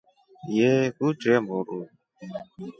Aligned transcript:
Yee 0.55 0.87
kutre 0.97 1.35
mburu. 1.45 1.79